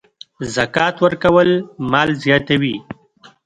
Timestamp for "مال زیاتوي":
1.91-2.75